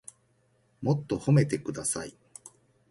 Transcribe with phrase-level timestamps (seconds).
[0.81, 2.15] もっと褒めてください